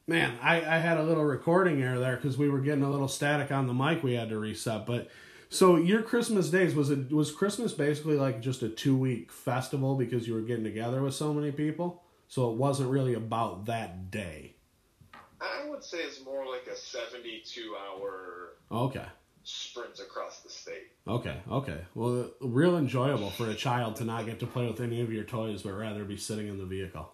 [0.06, 3.06] Man, I, I had a little recording error there because we were getting a little
[3.06, 4.02] static on the mic.
[4.02, 4.84] We had to reset.
[4.84, 5.08] But
[5.50, 9.96] so your Christmas days was it was Christmas basically like just a two week festival
[9.96, 12.02] because you were getting together with so many people.
[12.28, 14.54] So it wasn't really about that day.
[15.40, 19.04] I would say it's more like a 72 hour Okay.
[19.42, 20.92] sprint across the state.
[21.08, 21.78] Okay, okay.
[21.96, 25.24] Well, real enjoyable for a child to not get to play with any of your
[25.24, 27.12] toys, but rather be sitting in the vehicle.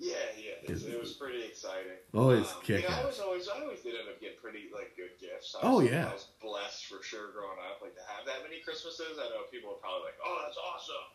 [0.00, 1.92] Yeah, yeah, it was, pretty exciting.
[2.12, 4.70] Always um, kick you know, I was always, I always did end up getting pretty
[4.74, 4.91] like
[5.62, 6.08] Oh, yeah.
[6.08, 9.18] I was blessed for sure growing up, like to have that many Christmases.
[9.18, 11.06] I know people are probably like, "Oh, that's awesome,"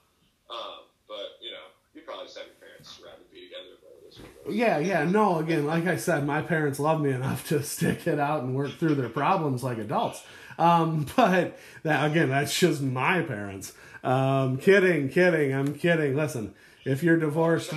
[0.49, 3.79] um, but you know, you probably just have your parents rather be together.
[3.81, 4.55] But it is what it is.
[4.55, 5.03] Yeah, yeah.
[5.09, 8.55] No, again, like I said, my parents love me enough to stick it out and
[8.55, 10.23] work through their problems like adults.
[10.57, 13.73] Um, but that again, that's just my parents.
[14.03, 15.53] Um, kidding, kidding.
[15.53, 16.15] I'm kidding.
[16.15, 16.53] Listen,
[16.85, 17.73] if you're divorced,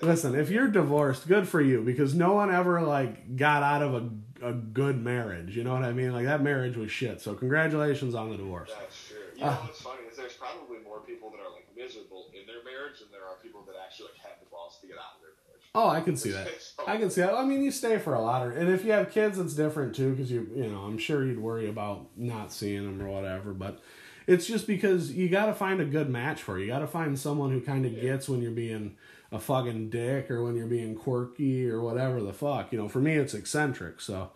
[0.00, 0.34] Shout out to all the divorced.
[0.34, 3.94] listen, if you're divorced, good for you because no one ever like got out of
[3.94, 4.10] a
[4.42, 5.56] a good marriage.
[5.56, 6.12] You know what I mean?
[6.12, 7.20] Like that marriage was shit.
[7.20, 8.70] So congratulations on the divorce.
[8.78, 9.16] That's true.
[9.36, 9.50] You ah.
[9.50, 13.00] know what's funny is there's probably more people that are like miserable in their marriage
[13.00, 15.30] than there are people that actually like have the balls to get out of their
[15.46, 15.64] marriage.
[15.74, 16.48] Oh, I can see that.
[16.86, 17.34] I can see that.
[17.34, 19.94] I mean, you stay for a lot, of, and if you have kids, it's different
[19.94, 23.52] too, because you, you know, I'm sure you'd worry about not seeing them or whatever.
[23.52, 23.80] But
[24.26, 26.66] it's just because you got to find a good match for you.
[26.66, 28.96] You got to find someone who kind of gets when you're being
[29.30, 32.72] a fucking dick or when you're being quirky or whatever the fuck.
[32.72, 34.00] You know, for me, it's eccentric.
[34.00, 34.30] So,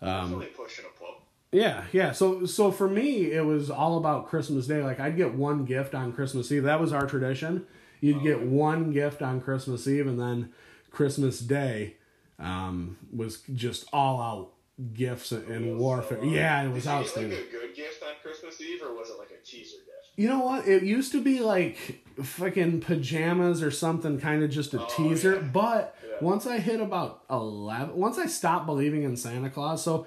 [0.00, 1.22] um, Definitely pushing a pull.
[1.52, 2.12] Yeah, yeah.
[2.12, 4.82] So so for me, it was all about Christmas Day.
[4.82, 6.64] Like I'd get one gift on Christmas Eve.
[6.64, 7.66] That was our tradition.
[8.00, 10.50] You'd get one gift on Christmas Eve, and then
[10.90, 11.96] Christmas Day
[12.38, 14.52] um, was just all out
[14.92, 16.18] gifts and, warfare.
[16.20, 17.32] So, uh, yeah, it was outstanding.
[17.32, 20.05] Like a good gift on Christmas Eve, or was it like a teaser gift?
[20.16, 20.66] You know what?
[20.66, 25.34] It used to be like fucking pajamas or something, kind of just a Oh, teaser.
[25.34, 25.40] yeah.
[25.42, 26.16] But Yeah.
[26.22, 30.06] once I hit about 11, once I stopped believing in Santa Claus, so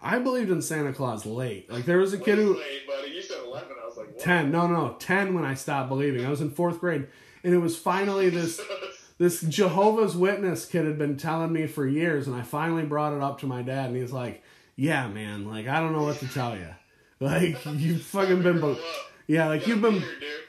[0.00, 1.70] I believed in Santa Claus late.
[1.70, 2.54] Like there was a kid who.
[2.54, 3.10] late, buddy.
[3.10, 3.76] You said eleven.
[3.82, 4.18] I was like, what?
[4.20, 7.06] 10 no no 10 when i stopped believing i was in fourth grade
[7.42, 8.60] and it was finally this
[9.18, 13.20] this jehovah's witness kid had been telling me for years and i finally brought it
[13.20, 14.42] up to my dad and he's like
[14.76, 16.68] yeah man like i don't know what to tell you
[17.18, 18.78] like you've fucking been be-.
[19.30, 20.02] Yeah like you've been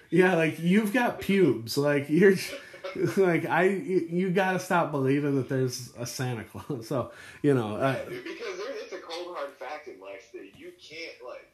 [0.09, 2.35] yeah like you've got pubes like you're
[3.17, 7.11] like i you, gotta stop believing that there's a santa claus so
[7.43, 10.71] you know uh, Dude, because there, it's a cold hard fact in life that you
[10.81, 11.47] can't like,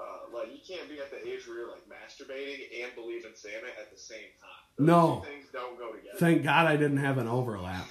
[0.00, 3.34] uh, like you can't be at the age where you're like masturbating and believe in
[3.34, 4.64] Santa at the same time.
[4.78, 5.22] Those No.
[5.24, 6.18] two things don't go together.
[6.18, 7.86] thank god i didn't have an overlap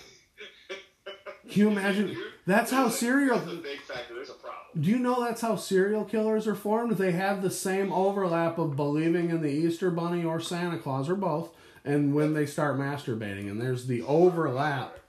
[1.49, 4.15] can you imagine that's how serial That's a big factor.
[4.15, 4.81] There's a problem.
[4.81, 6.97] Do you know that's how serial killers are formed?
[6.97, 11.15] They have the same overlap of believing in the Easter Bunny or Santa Claus or
[11.15, 11.51] both,
[11.85, 14.99] and when they start masturbating, and there's the overlap,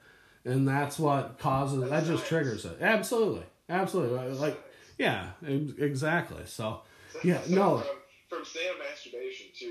[0.44, 2.78] and that's what causes that just triggers it.
[2.80, 4.28] Absolutely, absolutely.
[4.34, 4.56] Like,
[4.98, 6.42] yeah, exactly.
[6.46, 6.80] So,
[7.24, 9.66] yeah, So no, From, from Santa masturbation to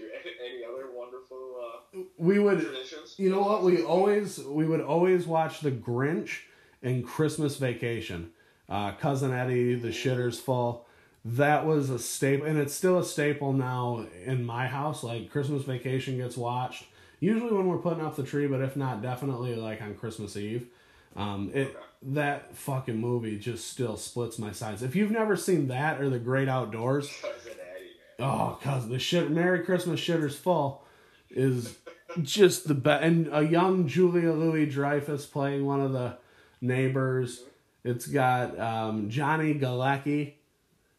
[0.45, 1.55] any other wonderful
[1.95, 2.59] uh, we would.
[2.61, 3.15] traditions.
[3.17, 3.63] You know what?
[3.63, 6.39] We always we would always watch The Grinch
[6.85, 8.31] and Christmas Vacation.
[8.69, 10.87] Uh, Cousin Eddie, The Shitter's Fall.
[11.25, 15.03] That was a staple, and it's still a staple now in my house.
[15.03, 16.85] Like Christmas Vacation gets watched
[17.19, 20.67] usually when we're putting up the tree, but if not, definitely like on Christmas Eve.
[21.15, 24.83] Um, it that fucking movie just still splits my sides.
[24.83, 27.89] If you've never seen that or The Great Outdoors, Cousin Eddie.
[28.19, 30.85] Oh, cause the shit, Merry Christmas Shitter's Fall,
[31.31, 31.77] is
[32.21, 33.03] just the best.
[33.03, 36.17] And a young Julia Louis Dreyfus playing one of the
[36.65, 37.43] neighbors.
[37.83, 40.33] It's got um, Johnny Galecki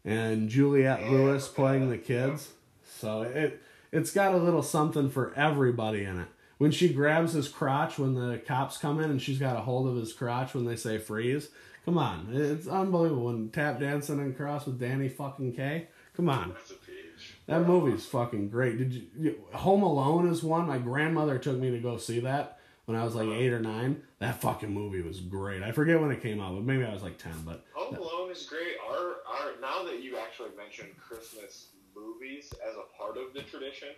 [0.05, 2.51] and Juliette Lewis playing the kids.
[2.99, 3.61] So it
[3.93, 6.29] it's got a little something for everybody in it.
[6.59, 9.89] When she grabs his crotch when the cops come in and she's got a hold
[9.89, 11.51] of his crotch when they say freeze.
[11.85, 13.27] Come on, it's unbelievable.
[13.27, 15.89] When tap dancing and cross with Danny fucking Kaye.
[16.17, 16.51] Come on.
[16.51, 17.35] That's a peach.
[17.47, 18.79] That movie's fucking great.
[18.79, 19.37] Did you?
[19.53, 20.67] Home Alone is one.
[20.67, 22.56] My grandmother took me to go see that
[22.87, 24.03] when I was like eight or nine.
[24.19, 25.63] That fucking movie was great.
[25.63, 27.35] I forget when it came out, but maybe I was like ten.
[27.45, 28.77] But Home Alone is great.
[28.89, 33.89] Our, our now that you actually mentioned Christmas movies as a part of the tradition,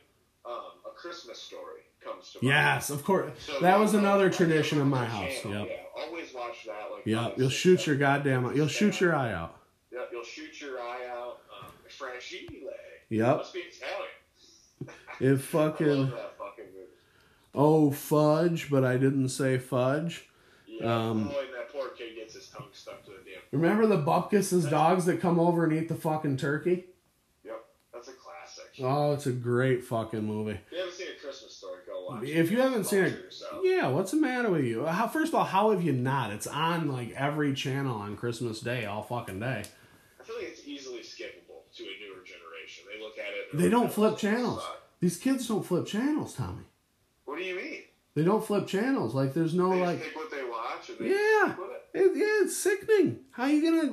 [0.44, 0.54] um,
[0.86, 2.48] a Christmas story comes to mind.
[2.54, 5.42] yes, of course, So that was another tradition in my house.
[5.42, 6.90] channel, Yep, Yeah, always watch that.
[6.92, 7.20] Like yep.
[7.20, 8.54] on You'll shoot your goddamn.
[8.56, 9.56] You'll shoot your eye out.
[9.92, 11.38] Yeah, you'll shoot your eye out.
[11.60, 12.38] Um, fragile.
[13.10, 13.36] Yep.
[13.38, 14.08] Must be Italian.
[15.20, 16.37] It fucking that fucking movie.
[17.54, 20.28] Oh fudge, but I didn't say fudge.
[20.66, 20.86] Yeah.
[20.86, 23.60] Um, oh, and that poor kid gets his tongue stuck to the damn.
[23.60, 26.84] Remember the Bumpus's dogs that come over and eat the fucking turkey?
[27.44, 28.64] Yep, that's a classic.
[28.80, 30.60] Oh, it's a great fucking movie.
[30.70, 32.28] If you haven't seen a Christmas story, go watch it.
[32.36, 33.60] If you haven't seen it, yourself.
[33.64, 34.84] yeah, what's the matter with you?
[34.84, 36.30] How, first of all, how have you not?
[36.30, 39.64] It's on like every channel on Christmas Day, all fucking day.
[40.20, 42.84] I feel like it's easily skippable to a newer generation.
[42.92, 43.52] They look at it.
[43.52, 44.62] and They don't flip "Oh, channels.
[44.62, 46.64] sucks." These kids don't flip channels, Tommy.
[47.38, 47.82] What do you mean?
[48.16, 49.14] They don't flip channels.
[49.14, 51.52] Like there's no They like, pick what they watch and they yeah,
[51.94, 52.00] it.
[52.00, 53.20] it, yeah, it's sickening.
[53.30, 53.92] How you gonna?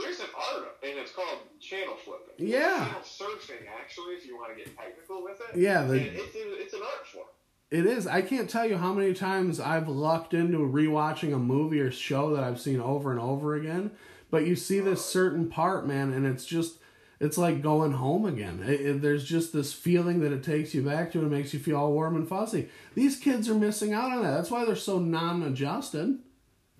[0.00, 2.34] There's an art, and it's called channel flipping.
[2.38, 2.86] Yeah.
[2.86, 5.58] Channel surfing, actually, if you want to get technical with it.
[5.58, 7.26] Yeah, the- it's, it's an art form.
[7.72, 8.06] It is.
[8.06, 12.32] I can't tell you how many times I've lucked into rewatching a movie or show
[12.36, 13.90] that I've seen over and over again.
[14.30, 16.78] But you see this certain part, man, and it's just,
[17.22, 18.62] it's like going home again.
[18.66, 21.60] It, it- there's just this feeling that it takes you back to and makes you
[21.60, 22.68] feel all warm and fuzzy.
[22.94, 24.32] These kids are missing out on that.
[24.32, 26.18] That's why they're so non adjusted.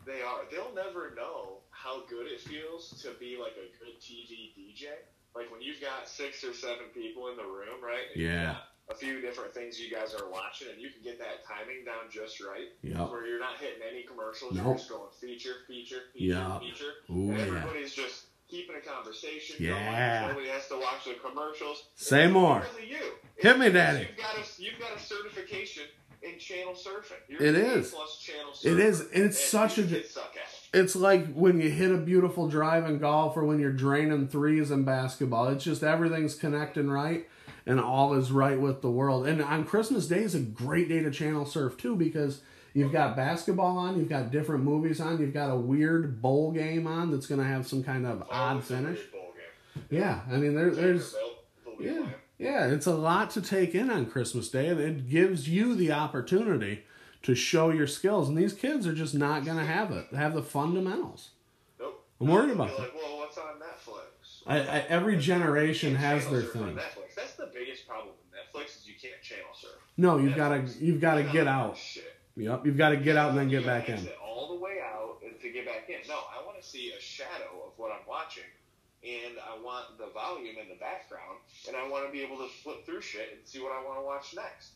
[0.04, 0.40] They are.
[0.50, 4.88] They'll never know how good it feels to be like a good TV DJ.
[5.34, 8.04] Like when you've got six or seven people in the room, right?
[8.14, 8.56] Yeah.
[8.90, 12.10] A few different things you guys are watching, and you can get that timing down
[12.10, 12.68] just right.
[12.82, 13.10] Yep.
[13.10, 14.52] Where you're not hitting any commercials.
[14.54, 14.64] Nope.
[14.66, 16.58] You're just going feature, feature, feature, Yeah.
[16.58, 16.92] feature.
[17.10, 17.44] Ooh, and yeah.
[17.44, 20.20] everybody's just keeping a conversation Yeah.
[20.20, 20.28] going.
[20.34, 21.84] Nobody has to watch the commercials.
[21.94, 22.62] Say It's more.
[22.86, 22.98] you.
[23.38, 24.00] Hit me, Daddy.
[24.08, 25.84] You've got a, you've got a certification
[26.22, 27.16] in channel surfing.
[27.28, 27.90] You're It is.
[28.20, 30.14] Channel It surfer, is, and it's such a- it.
[30.74, 34.70] It's like when you hit a beautiful drive in golf or when you're draining threes
[34.70, 35.48] in basketball.
[35.48, 37.26] It's just everything's connecting right
[37.66, 39.26] and all is right with the world.
[39.26, 42.42] And on Christmas Day is a great day to channel surf too because
[42.74, 43.98] You've got basketball on.
[43.98, 45.20] You've got different movies on.
[45.20, 48.58] You've got a weird bowl game on that's going to have some kind of odd
[48.58, 49.00] it's a weird finish.
[49.90, 52.08] Yeah, I mean there, there's Vanderbilt, they'll be yeah,
[52.38, 55.92] yeah, it's a lot to take in on Christmas Day, and it gives you the
[55.92, 56.84] opportunity
[57.22, 58.28] to show your skills.
[58.28, 60.10] And these kids are just not going to have it.
[60.10, 61.30] They Have the fundamentals.
[61.78, 62.04] Nope.
[62.20, 64.42] I'm worried about like, well, what's on Netflix?
[64.46, 66.76] I, I, every generation has their Channel surf on thing.
[66.76, 67.14] Netflix.
[67.16, 69.70] That's the biggest problem with Netflix is you can't channel surf.
[69.96, 71.76] No, you've got to you've got to get out.
[71.76, 72.11] Shit.
[72.36, 74.08] Yep, you've got to get out and then get back in.
[74.24, 75.96] All the way out and to get back in.
[76.08, 78.48] No, I want to see a shadow of what I'm watching,
[79.04, 82.48] and I want the volume in the background, and I want to be able to
[82.62, 84.72] flip through shit and see what I want to watch next.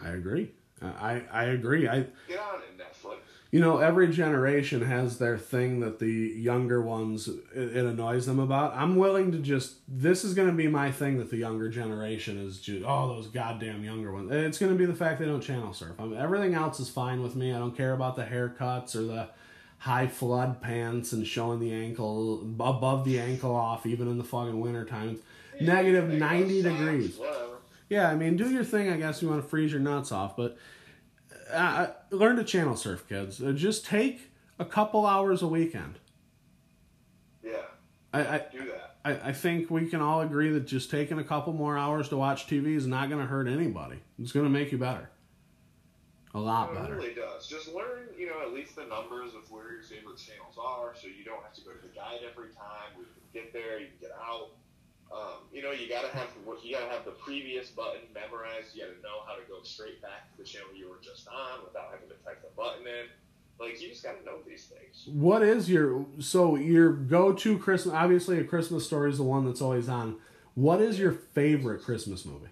[0.00, 0.50] I agree.
[0.82, 1.86] I, I agree.
[1.88, 3.18] I Get on it, Netflix.
[3.50, 8.38] You know every generation has their thing that the younger ones it, it annoys them
[8.38, 8.74] about.
[8.76, 12.38] I'm willing to just this is going to be my thing that the younger generation
[12.38, 14.30] is just oh those goddamn younger ones.
[14.30, 15.92] It's going to be the fact they don't channel surf.
[15.98, 17.52] I mean, everything else is fine with me.
[17.52, 19.28] I don't care about the haircuts or the
[19.78, 24.60] high flood pants and showing the ankle above the ankle off even in the fucking
[24.60, 25.18] winter time.
[25.54, 27.20] It's negative 90 those socks, degrees.
[27.88, 28.90] Yeah, I mean, do your thing.
[28.90, 30.56] I guess you want to freeze your nuts off, but
[31.52, 33.42] uh, learn to channel surf, kids.
[33.42, 35.98] Uh, just take a couple hours a weekend.
[37.42, 37.62] Yeah,
[38.12, 38.96] I, I, do that.
[39.04, 42.16] I I think we can all agree that just taking a couple more hours to
[42.16, 44.00] watch TV is not going to hurt anybody.
[44.18, 45.10] It's going to make you better.
[46.32, 46.94] A lot it better.
[46.94, 47.48] really does.
[47.48, 51.08] Just learn, you know, at least the numbers of where your favorite channels are, so
[51.08, 52.94] you don't have to go to the guide every time.
[52.96, 54.50] We can get there, you can get out.
[55.12, 56.28] Um, you know, you gotta have
[56.62, 58.74] you gotta have the previous button memorized.
[58.74, 61.64] You gotta know how to go straight back to the channel you were just on
[61.64, 63.06] without having to type the button in.
[63.58, 65.08] Like you just gotta know these things.
[65.12, 67.94] What is your so your go-to Christmas?
[67.94, 70.16] Obviously, a Christmas story is the one that's always on.
[70.54, 72.48] What is your favorite Christmas movie?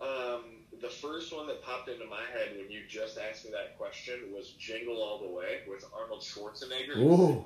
[0.00, 0.44] Um,
[0.80, 4.32] the first one that popped into my head when you just asked me that question
[4.32, 6.98] was Jingle All the Way with Arnold Schwarzenegger.
[6.98, 7.44] Ooh.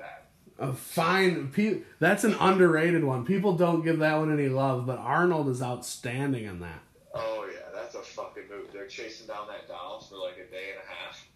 [0.61, 1.49] A fine.
[1.49, 3.25] Pe- that's an underrated one.
[3.25, 6.81] People don't give that one any love, but Arnold is outstanding in that.
[7.15, 8.69] Oh yeah, that's a fucking movie.
[8.73, 11.27] They're chasing down that doll for like a day and a half.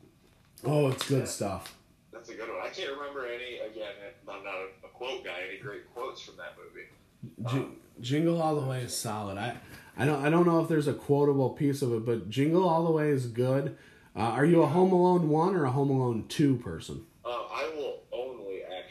[0.67, 1.75] Oh, it's good stuff.
[2.13, 2.59] That's a good one.
[2.63, 3.59] I can't remember any.
[3.59, 3.93] Again,
[4.29, 5.33] I'm not a, a quote guy.
[5.49, 7.65] Any great quotes from that movie?
[7.67, 9.39] J- Jingle All the Way is solid.
[9.39, 9.57] I,
[9.97, 12.85] I don't, I don't know if there's a quotable piece of it, but Jingle All
[12.85, 13.77] the Way is good.
[14.15, 17.05] Uh, are you a Home Alone one or a Home Alone two person?
[17.25, 18.03] Uh, I will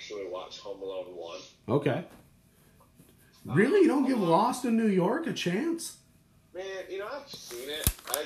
[0.04, 1.40] actually watch Home Alone one.
[1.70, 2.04] Okay.
[3.46, 5.98] Really, you don't give Lost in New York a chance?
[6.54, 7.90] Man, you know I've seen it.
[8.10, 8.26] I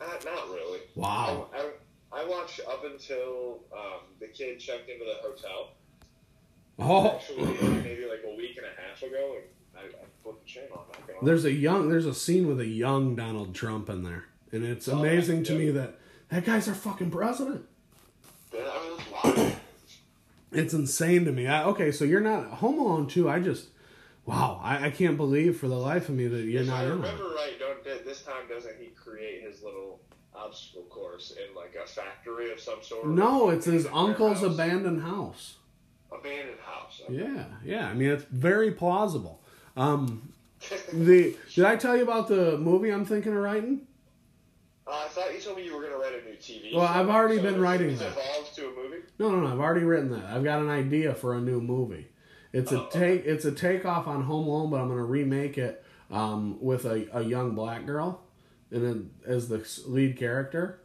[0.00, 0.80] not, not really.
[0.94, 1.48] Wow.
[1.52, 1.70] I,
[2.12, 5.70] I, I watched up until um, the kid checked into the hotel.
[6.78, 9.44] Oh, Actually, maybe like a week and a half ago, and
[9.76, 10.84] I, I put the channel on.
[10.88, 11.26] Not gonna lie.
[11.26, 14.88] there's a young, there's a scene with a young Donald Trump in there, and it's
[14.88, 15.58] amazing to yeah.
[15.58, 15.98] me that
[16.30, 17.66] that guy's our fucking president.
[18.52, 19.41] Yeah, I mean, that's wild.
[20.52, 21.46] It's insane to me.
[21.46, 23.28] I, okay, so you're not Home Alone 2.
[23.28, 23.68] I just,
[24.26, 26.88] wow, I, I can't believe for the life of me that you're if not I
[26.88, 27.34] remember that.
[27.34, 30.00] right, don't this time doesn't he create his little
[30.34, 33.06] obstacle course in like a factory of some sort?
[33.08, 35.56] No, it's his uncle's abandoned house.
[36.10, 37.02] abandoned house.
[37.04, 37.14] Okay.
[37.14, 37.88] Yeah, yeah.
[37.88, 39.40] I mean, it's very plausible.
[39.76, 40.32] Um,
[40.92, 43.86] the did I tell you about the movie I'm thinking of writing?
[44.86, 46.74] Uh, I thought you told me you were going to write a new TV.
[46.74, 46.92] Well, show.
[47.00, 48.08] I've already So been writing that.
[48.12, 49.02] evolved to a movie.
[49.18, 49.46] No, no, no.
[49.52, 50.24] I've already written that.
[50.24, 52.08] I've got an idea for a new movie.
[52.52, 53.24] It's a Oh, take.
[53.24, 57.08] It's a takeoff on Home Alone, but I'm going to remake it um, with a,
[57.16, 58.22] a young black girl,
[58.70, 60.80] and then as the lead character.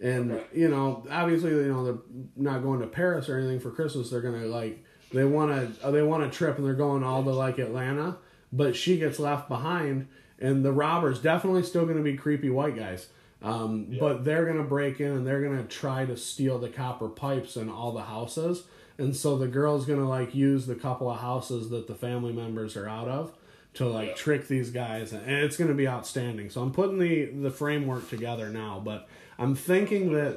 [0.00, 0.44] And Okay.
[0.60, 1.98] you know, obviously, you know, they're
[2.36, 4.10] not going to Paris or anything for Christmas.
[4.10, 7.30] They're gonna like they want to they want a trip, and they're going all to
[7.30, 8.16] like Atlanta.
[8.52, 10.08] But she gets left behind,
[10.40, 13.08] and the robbers definitely still going to be creepy white guys.
[13.42, 16.68] Um, But they're going to break in and they're going to try to steal the
[16.68, 18.64] copper pipes in all the houses.
[18.98, 22.32] And so the girl's going to like use the couple of houses that the family
[22.32, 23.32] members are out of
[23.74, 24.14] to like Yeah.
[24.14, 25.12] trick these guys.
[25.12, 26.50] And it's going to be outstanding.
[26.50, 28.80] So I'm putting the, the framework together now.
[28.84, 30.36] But I'm thinking that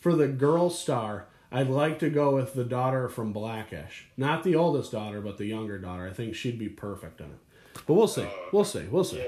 [0.00, 4.06] for the girl star, I'd like to go with the daughter from Blackish.
[4.16, 6.06] Not the oldest daughter, but the younger daughter.
[6.06, 7.38] I think she'd be perfect in it.
[7.86, 8.26] But we'll see.
[8.52, 8.84] We'll see.
[8.90, 9.18] We'll see.
[9.18, 9.24] Yeah.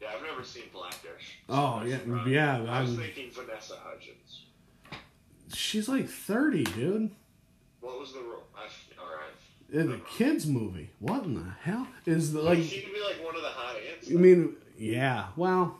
[0.00, 0.64] Yeah, I've never seen.
[1.48, 4.42] Oh, yeah, yeah, I was I'm- thinking Vanessa Hudgens.
[5.54, 7.10] She's like 30, dude.
[7.80, 8.42] What was the role?
[8.56, 8.62] I,
[9.00, 9.72] all right.
[9.80, 10.90] In the kids movie.
[10.98, 12.62] What in the hell is the, like?
[12.62, 14.10] she could be like one of the hot aunts.
[14.10, 15.26] I mean, yeah.
[15.36, 15.78] Well,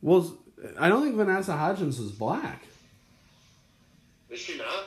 [0.00, 0.36] well,
[0.78, 2.62] I don't think Vanessa Hudgens is black.
[4.30, 4.84] Is she not?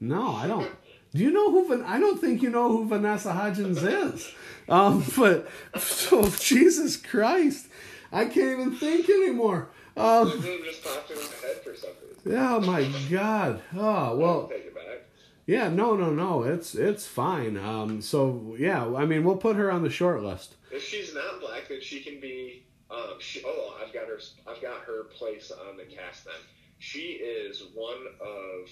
[0.00, 0.70] No, I don't.
[1.14, 1.68] Do you know who?
[1.68, 4.32] Van- I don't think you know who Vanessa Hudgens is.
[4.68, 5.46] Um, but
[6.10, 7.68] oh, Jesus Christ,
[8.16, 9.68] I can't even think anymore.
[9.94, 10.30] Um,
[10.64, 12.38] just popped in my head for some reason.
[12.38, 13.60] oh my God.
[13.76, 14.48] Oh well.
[14.48, 15.02] take it back.
[15.44, 15.68] Yeah.
[15.68, 15.96] No.
[15.96, 16.10] No.
[16.10, 16.42] No.
[16.42, 17.58] It's it's fine.
[17.58, 18.00] Um.
[18.00, 18.86] So yeah.
[18.94, 20.56] I mean, we'll put her on the short list.
[20.70, 22.64] If she's not black, then she can be.
[22.90, 24.18] Um, she, oh, I've got her.
[24.46, 26.24] I've got her place on the cast.
[26.24, 26.34] Then
[26.78, 28.70] she is one of.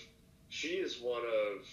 [0.49, 1.67] She is one of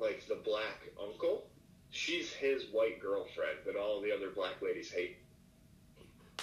[0.00, 1.46] like the black uncle.
[1.90, 5.18] She's his white girlfriend that all the other black ladies hate.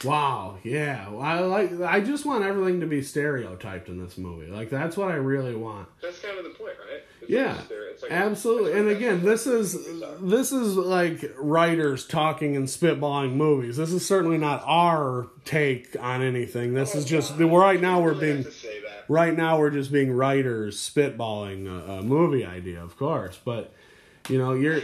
[0.04, 1.10] Wow, yeah.
[1.20, 4.48] I like I just want everything to be stereotyped in this movie.
[4.48, 5.90] Like that's what I really want.
[6.02, 7.02] That's kind of the point, right?
[7.22, 8.80] It's Yeah, like it's like- Absolutely.
[8.80, 9.74] And again, this is
[10.22, 13.76] this is like writers talking and spitballing movies.
[13.76, 16.74] This is certainly not our take on anything.
[16.74, 19.04] This is oh, just right now we're Oh, being to say that.
[19.10, 23.38] right now we're just being writers spitballing a, a movie idea, of course.
[23.44, 23.74] But
[24.30, 24.80] you know, you're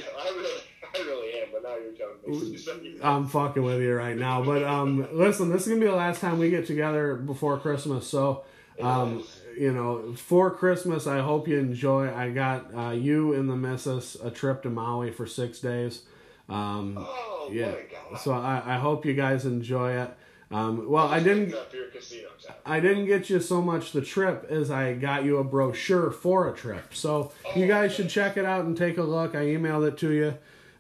[3.04, 4.44] I'm fucking with you right now.
[4.44, 8.08] But um, listen, this is gonna be the last time we get together before Christmas.
[8.08, 8.44] So,
[8.82, 9.24] um,
[9.58, 12.14] you know, for Christmas, I hope you enjoy.
[12.14, 16.04] I got uh, you and the missus a trip to Maui for six days.
[16.50, 17.74] Um, oh yeah.
[18.22, 20.10] So I, I hope you guys enjoy it.
[20.52, 21.54] Um, well, I didn't.
[21.54, 22.56] Up your casino town.
[22.66, 26.50] I didn't get you so much the trip as I got you a brochure for
[26.50, 26.94] a trip.
[26.94, 29.36] So you guys should check it out and take a look.
[29.36, 30.36] I emailed it to you.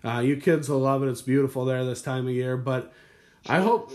[0.05, 1.09] Uh, you kids will love it.
[1.09, 2.57] It's beautiful there this time of year.
[2.57, 2.93] But
[3.47, 3.91] I hope,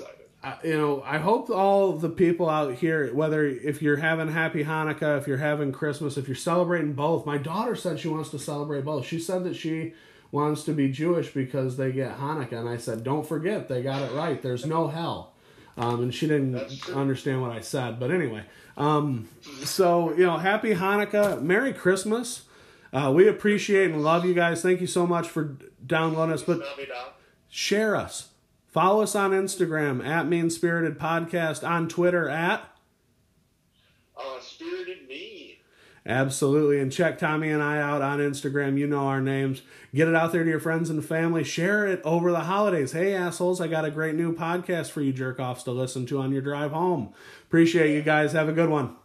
[0.64, 5.18] you know, I hope all the people out here, whether if you're having Happy Hanukkah,
[5.18, 7.24] if you're having Christmas, if you're celebrating both.
[7.26, 9.06] My daughter said she wants to celebrate both.
[9.06, 9.94] She said that she
[10.32, 14.02] wants to be Jewish because they get Hanukkah, and I said, don't forget, they got
[14.02, 14.40] it right.
[14.40, 15.32] There's no hell.
[15.76, 17.98] Um, and she didn't understand what I said.
[17.98, 18.44] But anyway,
[18.76, 19.28] um,
[19.64, 22.42] so you know, happy Hanukkah, Merry Christmas.
[22.92, 24.62] Uh, we appreciate and love you guys.
[24.62, 26.42] Thank you so much for downloading us.
[26.42, 26.60] But
[27.48, 28.30] share us,
[28.66, 32.64] follow us on Instagram at Mean Spirited Podcast, on Twitter at
[34.16, 35.60] Uh, spirited me.
[36.04, 36.80] Absolutely.
[36.80, 38.78] And check Tommy and I out on Instagram.
[38.78, 39.62] You know our names.
[39.94, 41.44] Get it out there to your friends and family.
[41.44, 42.92] Share it over the holidays.
[42.92, 46.18] Hey, assholes, I got a great new podcast for you jerk offs to listen to
[46.18, 47.12] on your drive home.
[47.44, 48.32] Appreciate you guys.
[48.32, 48.96] Have a good one.